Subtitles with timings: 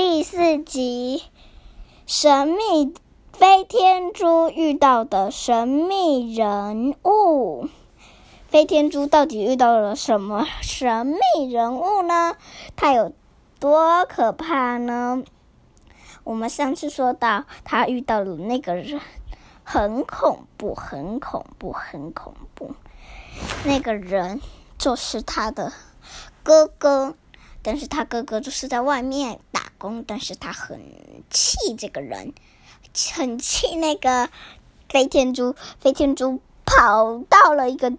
[0.00, 1.24] 第四集：
[2.06, 2.94] 神秘
[3.32, 7.66] 飞天猪遇到的神秘人物。
[8.46, 12.36] 飞天猪到底遇到了什么神秘人物呢？
[12.76, 13.12] 他有
[13.58, 15.24] 多可怕呢？
[16.22, 19.00] 我们上次说到，他遇到了那个人，
[19.64, 22.70] 很恐怖，很恐怖，很恐怖。
[23.64, 24.40] 那个人
[24.78, 25.72] 就是他的
[26.44, 27.16] 哥哥，
[27.62, 30.80] 但是他哥哥就是在外面打工，但是他很
[31.30, 32.34] 气这个人，
[33.14, 34.28] 很气那个
[34.88, 35.54] 飞天猪。
[35.80, 37.92] 飞天猪跑到了一个。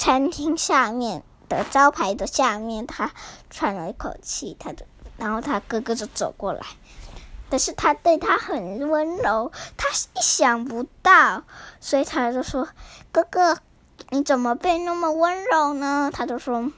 [0.00, 3.10] 餐厅下面的招牌的下面，他
[3.50, 4.86] 喘了一口气，他就，
[5.16, 6.64] 然后他哥哥就走过来，
[7.50, 11.42] 但是他对他很温柔，他意想不到，
[11.80, 12.68] 所以他就说
[13.10, 13.58] ：“哥哥，
[14.10, 16.70] 你怎么变那么温柔呢？”他就说：“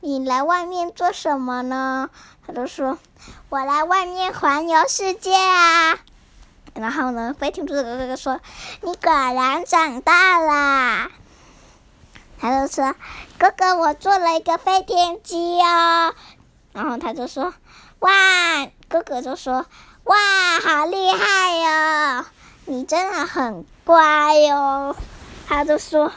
[0.00, 2.10] 你来外面做什么呢？”
[2.46, 2.98] 他就说
[3.48, 5.98] ：“我来外面环游世界啊。”
[6.74, 8.40] 然后呢，飞天猪哥哥说
[8.82, 11.10] ：“你果然长大啦。”
[12.38, 12.94] 他就说
[13.38, 16.14] ：“哥哥，我做了一个飞天机哦。”
[16.74, 17.54] 然后他就说
[18.00, 18.10] ：“哇！”
[18.88, 19.64] 哥哥就说
[20.04, 20.16] ：“哇，
[20.60, 22.24] 好厉害哟！
[22.66, 24.94] 你真的很乖哟。”
[25.48, 26.12] 他就说：“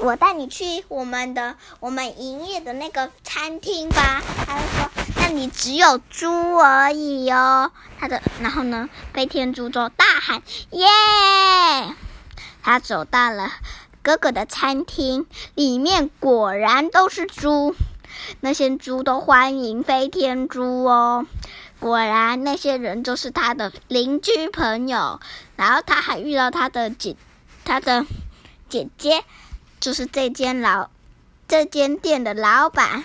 [0.00, 10.86] 我带你去我们的我们营业的那个餐厅吧。”他就说：“那里只有猪而已哟。”他的，然后呢，飞天猪就大喊：“耶！”
[12.62, 13.50] 他走到了。
[14.02, 17.74] 哥哥的餐厅里面果然都是猪，
[18.40, 21.26] 那些猪都欢迎飞天猪哦。
[21.78, 25.20] 果然那些人就是他的邻居朋友，
[25.56, 27.14] 然后他还遇到他的姐，
[27.62, 28.06] 他的
[28.70, 29.22] 姐姐，
[29.80, 30.90] 就是这间老
[31.48, 33.02] 这间店的老板。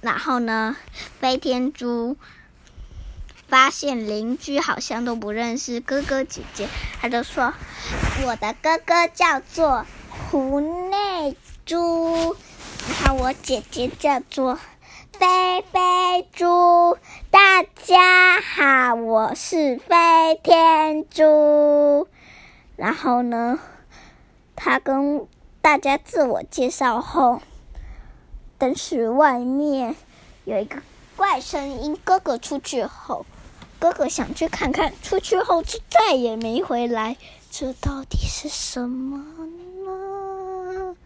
[0.00, 0.76] 然后呢，
[1.20, 2.16] 飞天猪。
[3.48, 6.70] 发现邻居好像都不认识哥哥姐姐，
[7.02, 7.52] 他就说
[8.24, 10.58] ：“我的哥哥叫做胡
[10.88, 11.36] 内
[11.66, 12.34] 猪，
[12.88, 14.58] 然后我姐姐叫做
[15.12, 16.96] 飞飞猪。
[17.30, 22.08] 大家好，我是飞天猪。”
[22.76, 23.58] 然后呢，
[24.64, 25.26] 他跟
[25.60, 27.42] 大家自我介绍后，
[28.58, 29.96] 但是外面
[30.44, 30.80] 有一个
[31.16, 33.26] 怪声音，哥哥出去后。
[33.80, 37.16] 哥哥想去看看，出去后就再也没回来。
[37.50, 39.18] 这到底是什么
[39.84, 40.96] 呢？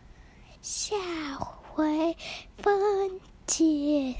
[0.61, 0.95] 下
[1.73, 2.15] 回
[2.59, 4.17] 分解。